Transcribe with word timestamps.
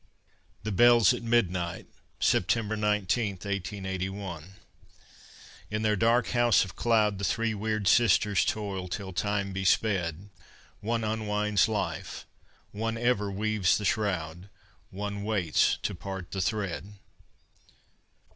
THE 0.63 0.71
BELLS 0.71 1.13
AT 1.13 1.21
MIDNIGHT 1.21 1.85
[September 2.19 2.75
19, 2.75 3.33
1881] 3.33 4.55
In 5.69 5.81
their 5.83 5.95
dark 5.95 6.29
House 6.29 6.65
of 6.65 6.75
Cloud 6.75 7.19
The 7.19 7.23
three 7.23 7.53
weird 7.53 7.87
sisters 7.87 8.43
toil 8.43 8.87
till 8.87 9.13
time 9.13 9.53
be 9.53 9.63
sped; 9.63 10.31
One 10.79 11.03
unwinds 11.03 11.67
life, 11.67 12.25
one 12.71 12.97
ever 12.97 13.29
weaves 13.29 13.77
the 13.77 13.85
shroud, 13.85 14.49
One 14.89 15.21
waits 15.23 15.77
to 15.83 15.93
part 15.93 16.31
the 16.31 16.41
thread. 16.41 16.93